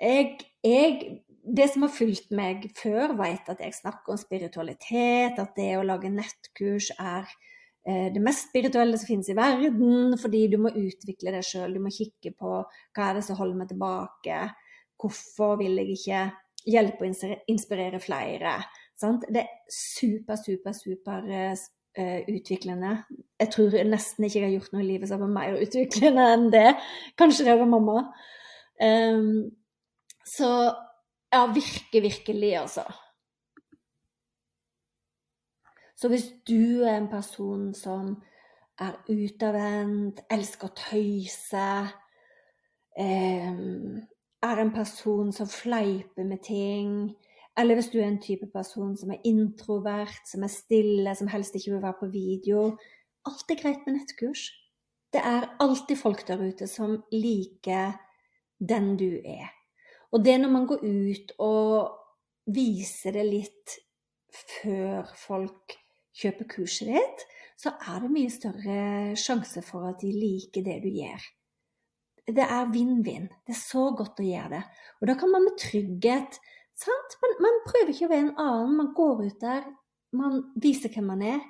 Jeg, 0.00 0.38
jeg, 0.64 1.20
det 1.56 1.68
som 1.72 1.84
har 1.86 1.94
fulgt 1.94 2.32
meg 2.34 2.68
før, 2.78 3.14
vet 3.18 3.50
at 3.50 3.62
jeg 3.64 3.76
snakker 3.76 4.14
om 4.14 4.20
spiritualitet, 4.20 5.38
at 5.38 5.54
det 5.58 5.70
å 5.78 5.86
lage 5.86 6.10
nettkurs 6.12 6.90
er 6.98 7.26
eh, 7.88 8.08
det 8.14 8.22
mest 8.22 8.50
spirituelle 8.50 8.98
som 8.98 9.10
finnes 9.10 9.30
i 9.30 9.38
verden, 9.38 10.18
fordi 10.20 10.46
du 10.52 10.58
må 10.62 10.74
utvikle 10.74 11.34
deg 11.34 11.46
sjøl. 11.46 11.78
Du 11.78 11.82
må 11.82 11.94
kikke 11.94 12.34
på 12.38 12.60
hva 12.60 13.08
er 13.08 13.18
det 13.18 13.24
som 13.26 13.38
holder 13.38 13.62
meg 13.62 13.72
tilbake, 13.72 14.42
hvorfor 14.98 15.58
vil 15.62 15.78
jeg 15.78 15.96
ikke 15.96 16.22
hjelpe 16.68 17.06
og 17.06 17.50
inspirere 17.50 18.00
flere. 18.02 18.58
Sant? 18.98 19.26
Det 19.30 19.44
er 19.44 19.50
super, 19.72 20.38
super, 20.40 20.74
super 20.74 21.28
uh, 21.30 22.20
utviklende. 22.28 22.96
Jeg 23.38 23.52
tror 23.54 23.76
nesten 23.86 24.26
ikke 24.26 24.40
jeg 24.40 24.48
har 24.48 24.56
gjort 24.56 24.74
noe 24.74 24.82
i 24.82 24.88
livet 24.88 25.10
som 25.10 25.22
er 25.24 25.30
mer 25.32 25.60
utviklende 25.62 26.26
enn 26.34 26.50
det. 26.54 26.72
Kanskje 27.20 27.46
det 27.46 27.56
var 27.60 27.70
mamma. 27.70 28.02
Um, 28.82 29.50
så 30.26 30.48
ja, 31.32 31.46
virke, 31.52 32.00
virkelig, 32.00 32.56
altså. 32.56 32.84
Så 35.96 36.08
hvis 36.08 36.28
du 36.48 36.82
er 36.86 36.96
en 36.96 37.08
person 37.10 37.74
som 37.74 38.22
er 38.78 38.94
utadvendt, 39.10 40.20
elsker 40.30 40.68
å 40.68 40.76
tøyse, 40.78 41.70
um, 42.98 43.96
er 44.46 44.62
en 44.62 44.70
person 44.74 45.32
som 45.34 45.50
fleiper 45.50 46.24
med 46.24 46.44
ting, 46.46 46.92
eller 47.58 47.74
hvis 47.74 47.90
du 47.90 47.98
er 47.98 48.06
en 48.06 48.22
type 48.22 48.46
person 48.54 48.94
som 48.96 49.10
er 49.10 49.24
introvert, 49.26 50.22
som 50.30 50.46
er 50.46 50.52
stille, 50.52 51.14
som 51.18 51.30
helst 51.32 51.58
ikke 51.58 51.74
vil 51.74 51.82
være 51.82 52.00
på 52.00 52.12
video 52.14 52.62
Alt 53.26 53.50
er 53.50 53.58
greit 53.60 53.82
med 53.84 53.98
nettkurs. 53.98 54.46
Det 55.12 55.20
er 55.20 55.48
alltid 55.60 55.98
folk 56.00 56.22
der 56.28 56.40
ute 56.40 56.68
som 56.70 57.02
liker 57.12 57.96
den 58.58 58.96
du 59.00 59.10
er. 59.22 59.48
Og 60.12 60.24
det 60.24 60.38
når 60.40 60.52
man 60.52 60.66
går 60.68 60.84
ut 60.84 61.34
og 61.44 62.52
viser 62.54 63.16
det 63.18 63.26
litt 63.28 63.76
før 64.32 65.08
folk 65.18 65.76
kjøper 66.18 66.48
kurset 66.50 66.92
ditt, 66.92 67.26
så 67.58 67.74
er 67.90 68.04
det 68.04 68.12
mye 68.14 68.30
større 68.30 68.78
sjanse 69.18 69.62
for 69.66 69.88
at 69.90 70.00
de 70.02 70.12
liker 70.14 70.64
det 70.66 70.78
du 70.84 70.88
gjør. 70.92 71.26
Det 72.28 72.44
er 72.44 72.70
vinn-vinn. 72.70 73.26
Det 73.46 73.54
er 73.54 73.60
så 73.60 73.88
godt 73.96 74.20
å 74.20 74.26
gjøre 74.26 74.52
det. 74.52 74.64
Og 75.00 75.08
da 75.10 75.16
kan 75.18 75.32
man 75.32 75.46
med 75.46 75.56
trygghet 75.60 76.38
sant? 76.78 77.16
Man, 77.22 77.36
man 77.46 77.62
prøver 77.66 77.94
ikke 77.94 78.08
å 78.08 78.12
være 78.12 78.26
en 78.26 78.34
annen. 78.44 78.76
Man 78.78 78.92
går 78.96 79.24
ut 79.24 79.40
der, 79.42 79.64
man 80.16 80.42
viser 80.60 80.92
hvem 80.92 81.08
man 81.12 81.24
er, 81.24 81.40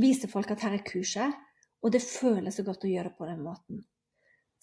viser 0.00 0.30
folk 0.30 0.52
at 0.52 0.64
her 0.64 0.76
er 0.76 0.86
kurset, 0.86 1.34
og 1.84 1.92
det 1.92 2.04
føles 2.04 2.56
så 2.56 2.64
godt 2.66 2.86
å 2.86 2.90
gjøre 2.90 3.10
det 3.10 3.18
på 3.18 3.28
den 3.28 3.42
måten. 3.44 3.82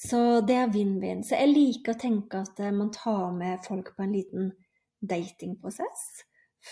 Så 0.01 0.41
det 0.47 0.57
er 0.57 0.73
vinn-vinn. 0.73 1.21
Så 1.23 1.37
jeg 1.37 1.53
liker 1.53 1.93
å 1.93 2.01
tenke 2.01 2.41
at 2.41 2.59
eh, 2.59 2.73
man 2.73 2.89
tar 2.93 3.31
med 3.35 3.61
folk 3.67 3.93
på 3.95 4.05
en 4.05 4.15
liten 4.15 4.51
datingprosess 5.01 6.25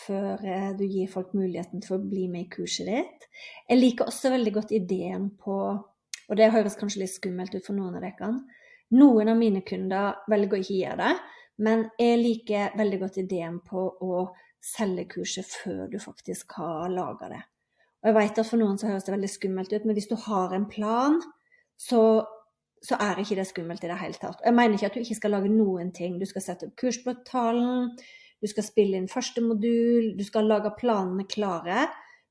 før 0.05 0.41
eh, 0.45 0.71
du 0.77 0.85
gir 0.85 1.09
folk 1.09 1.33
muligheten 1.37 1.81
til 1.81 1.97
å 1.97 2.01
bli 2.01 2.27
med 2.29 2.45
i 2.45 2.49
kurset 2.53 2.89
ditt. 2.89 3.27
Jeg 3.69 3.81
liker 3.81 4.09
også 4.09 4.33
veldig 4.33 4.53
godt 4.57 4.73
ideen 4.77 5.29
på, 5.37 5.57
og 6.29 6.37
det 6.37 6.51
høres 6.53 6.77
kanskje 6.79 7.03
litt 7.03 7.13
skummelt 7.13 7.55
ut 7.55 7.65
for 7.65 7.77
noen 7.77 7.97
av 7.97 8.05
dere, 8.05 8.31
noen 8.97 9.29
av 9.29 9.37
mine 9.37 9.61
kunder 9.65 10.23
velger 10.29 10.57
å 10.57 10.61
ikke 10.63 10.79
gjøre 10.79 10.99
det, 11.03 11.15
men 11.65 11.85
jeg 11.99 12.21
liker 12.21 12.77
veldig 12.79 12.99
godt 13.01 13.17
ideen 13.21 13.59
på 13.65 13.85
å 14.05 14.21
selge 14.63 15.05
kurset 15.11 15.49
før 15.61 15.87
du 15.91 15.99
faktisk 16.01 16.55
har 16.59 16.89
laga 16.91 17.29
det. 17.31 17.41
Og 17.99 18.09
jeg 18.09 18.15
vet 18.15 18.39
at 18.41 18.47
For 18.47 18.61
noen 18.61 18.77
så 18.79 18.87
høres 18.87 19.05
det 19.05 19.13
veldig 19.13 19.31
skummelt 19.31 19.73
ut, 19.73 19.85
men 19.85 19.97
hvis 19.97 20.09
du 20.09 20.15
har 20.23 20.55
en 20.55 20.67
plan, 20.71 21.19
så, 21.79 22.01
så 22.85 22.97
er 23.01 23.19
ikke 23.19 23.37
det 23.39 23.47
skummelt 23.49 23.83
i 23.83 23.89
det 23.91 23.99
hele 23.99 24.19
tatt. 24.19 24.41
Jeg 24.45 24.55
mener 24.55 24.77
ikke 24.77 24.89
at 24.89 24.95
du 24.95 25.03
ikke 25.03 25.17
skal 25.17 25.33
lage 25.35 25.51
noen 25.51 25.91
ting. 25.95 26.19
Du 26.19 26.25
skal 26.29 26.43
sette 26.43 26.69
opp 26.69 26.77
kursportalen, 26.79 27.89
du 28.39 28.47
skal 28.47 28.63
spille 28.63 28.99
inn 28.99 29.09
første 29.11 29.43
modul, 29.43 30.13
du 30.15 30.23
skal 30.23 30.47
lage 30.47 30.71
planene 30.79 31.27
klare. 31.29 31.87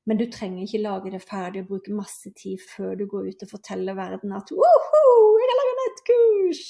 Men 0.09 0.17
du 0.17 0.25
trenger 0.31 0.63
ikke 0.63 0.81
lage 0.81 1.11
det 1.13 1.21
ferdig 1.21 1.61
og 1.61 1.73
bruke 1.73 1.93
masse 1.93 2.31
tid 2.33 2.57
før 2.71 2.95
du 2.97 3.05
går 3.09 3.27
ut 3.29 3.43
og 3.45 3.51
forteller 3.51 3.97
verden 3.97 4.33
at 4.33 4.49
Woho, 4.57 5.03
jeg 5.37 5.49
har 5.51 5.59
laga 5.59 5.75
nettkurs! 5.83 6.63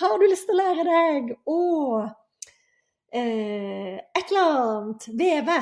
Har 0.00 0.16
du 0.18 0.26
lyst 0.26 0.48
til 0.48 0.56
å 0.56 0.64
lære 0.64 0.86
deg 0.88 1.28
å 1.46 1.60
eh, 3.14 4.00
et 4.02 4.32
eller 4.32 4.48
annet 4.56 5.06
veve? 5.20 5.60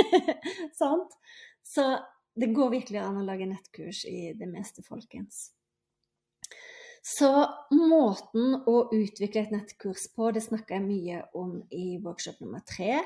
Sant? 0.80 1.14
Så 1.62 1.86
det 2.34 2.50
går 2.56 2.72
virkelig 2.80 2.98
an 2.98 3.20
å 3.20 3.26
lage 3.28 3.46
nettkurs 3.46 4.02
i 4.10 4.32
det 4.34 4.50
meste, 4.50 4.82
folkens. 4.82 5.52
Så 7.04 7.28
måten 7.76 8.54
å 8.64 8.78
utvikle 8.96 9.42
et 9.44 9.52
nettkurs 9.52 10.06
på, 10.16 10.30
det 10.32 10.40
snakker 10.46 10.78
jeg 10.78 10.86
mye 10.86 11.20
om 11.36 11.58
i 11.68 11.98
workshop 12.00 12.40
nummer 12.40 12.64
tre. 12.64 13.02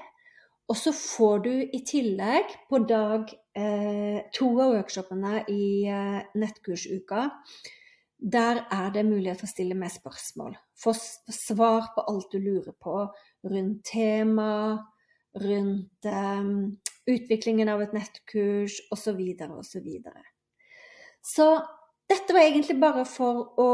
Og 0.69 0.76
så 0.78 0.93
får 0.95 1.40
du 1.47 1.52
i 1.64 1.81
tillegg 1.87 2.52
på 2.71 2.78
dag 2.87 3.31
eh, 3.59 4.21
to 4.37 4.52
av 4.61 4.76
workshopene 4.76 5.40
i 5.50 5.64
eh, 5.90 6.21
nettkursuka, 6.38 7.25
der 8.19 8.61
er 8.75 8.93
det 8.95 9.07
mulighet 9.07 9.40
for 9.40 9.49
å 9.49 9.55
stille 9.55 9.78
med 9.78 9.95
spørsmål. 9.95 10.55
Få 10.78 10.93
svar 10.95 11.90
på 11.95 12.05
alt 12.12 12.31
du 12.35 12.38
lurer 12.43 12.75
på 12.78 13.00
rundt 13.49 13.83
tema, 13.88 14.78
rundt 15.40 16.07
eh, 16.07 16.52
utviklingen 17.09 17.73
av 17.73 17.83
et 17.83 17.97
nettkurs 17.97 18.78
osv. 18.95 19.19
osv. 19.25 19.67
Så, 19.73 19.83
videre, 19.83 20.23
og 20.23 21.33
så, 21.33 21.50
så 21.57 21.77
dette 22.08 22.34
var 22.34 22.46
egentlig 22.46 22.78
bare 22.80 23.04
for 23.08 23.60
å 23.60 23.70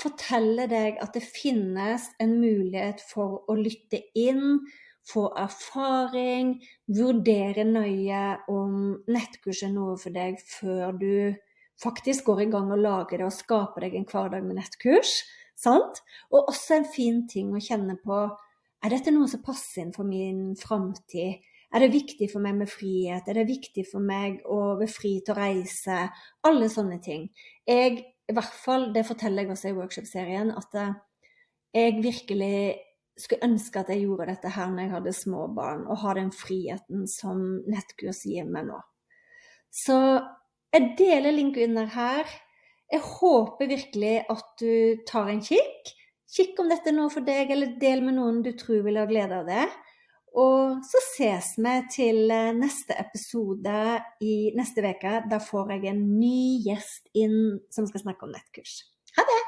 fortelle 0.00 0.66
deg 0.70 1.00
at 1.04 1.16
det 1.16 1.24
finnes 1.24 2.08
en 2.22 2.36
mulighet 2.40 3.02
for 3.04 3.42
å 3.48 3.56
lytte 3.58 4.00
inn, 4.16 4.62
få 5.06 5.28
erfaring, 5.38 6.56
vurdere 6.90 7.66
nøye 7.68 8.22
om 8.50 8.96
nettkurs 9.06 9.62
er 9.66 9.74
noe 9.74 9.94
for 10.00 10.14
deg 10.14 10.40
før 10.42 10.96
du 10.98 11.12
faktisk 11.82 12.26
går 12.26 12.46
i 12.46 12.48
gang 12.50 12.72
og 12.72 12.82
lager 12.82 13.20
det 13.20 13.28
og 13.28 13.36
skaper 13.36 13.86
deg 13.86 13.98
en 13.98 14.08
hverdag 14.08 14.46
med 14.46 14.58
nettkurs. 14.58 15.20
Sant? 15.56 16.00
Og 16.32 16.50
også 16.50 16.80
en 16.80 16.88
fin 16.88 17.22
ting 17.28 17.52
å 17.54 17.62
kjenne 17.62 17.98
på 18.02 18.24
er 18.84 18.92
dette 18.92 19.12
noe 19.12 19.28
som 19.30 19.44
passer 19.44 19.84
inn 19.84 19.94
for 19.94 20.08
min 20.08 20.56
framtid? 20.58 21.44
Er 21.74 21.82
det 21.82 21.92
viktig 21.92 22.28
for 22.30 22.42
meg 22.44 22.54
med 22.60 22.70
frihet? 22.70 23.26
Er 23.26 23.40
det 23.40 23.48
viktig 23.48 23.86
for 23.90 24.04
meg 24.04 24.38
å 24.46 24.76
være 24.78 24.90
fri 24.90 25.16
til 25.24 25.34
å 25.34 25.38
reise? 25.40 25.98
Alle 26.46 26.68
sånne 26.72 27.00
ting. 27.02 27.26
Jeg, 27.66 27.98
i 28.30 28.36
hvert 28.36 28.58
fall, 28.62 28.90
det 28.94 29.06
forteller 29.08 29.44
jeg 29.44 29.56
også 29.56 29.72
i 29.72 29.76
workshop-serien, 29.76 30.52
at 30.54 30.78
eh, 30.78 30.94
jeg 31.76 31.98
virkelig 32.04 32.58
skulle 33.16 33.48
ønske 33.48 33.80
at 33.80 33.90
jeg 33.92 34.04
gjorde 34.04 34.28
dette 34.30 34.50
her 34.52 34.70
når 34.70 34.84
jeg 34.84 34.92
hadde 34.92 35.16
små 35.16 35.46
barn, 35.56 35.86
og 35.88 36.02
ha 36.04 36.14
den 36.18 36.32
friheten 36.34 37.06
som 37.10 37.42
nettkurs 37.66 38.22
gir 38.28 38.48
meg 38.48 38.68
nå. 38.68 38.80
Så 39.72 39.96
jeg 40.72 40.92
deler 40.98 41.34
link 41.34 41.56
under 41.60 41.88
her. 41.92 42.28
Jeg 42.92 43.02
håper 43.02 43.70
virkelig 43.70 44.16
at 44.30 44.60
du 44.60 45.02
tar 45.08 45.32
en 45.32 45.42
kikk. 45.42 45.92
Kikk 46.36 46.60
om 46.60 46.70
dette 46.70 46.90
er 46.90 46.96
noe 46.96 47.10
for 47.12 47.24
deg, 47.26 47.50
eller 47.50 47.76
del 47.80 48.04
med 48.04 48.18
noen 48.18 48.42
du 48.44 48.52
tror 48.58 48.84
vil 48.86 48.98
ha 49.00 49.06
glede 49.08 49.40
av 49.40 49.48
det. 49.48 49.66
Og 50.36 50.82
så 50.84 51.02
ses 51.14 51.52
vi 51.56 51.74
til 51.94 52.30
eh, 52.34 52.52
neste 52.56 52.96
episode 53.00 53.76
i 54.20 54.36
neste 54.58 54.84
uke. 54.84 55.18
Da 55.30 55.40
får 55.40 55.76
jeg 55.76 55.90
en 55.92 56.06
ny 56.18 56.62
gjest 56.66 57.08
inn 57.16 57.60
som 57.72 57.88
skal 57.88 58.08
snakke 58.08 58.28
om 58.28 58.34
nettkurs. 58.36 58.80
Ha 59.16 59.24
det! 59.24 59.45